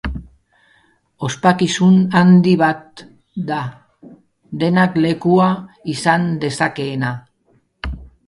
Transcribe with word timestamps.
Ospakizun 1.27 1.99
handi 2.19 2.53
bat 2.61 3.03
da, 3.51 3.59
denak 4.63 4.97
lekua 5.05 5.49
izan 5.95 6.25
dezakeena. 6.45 7.13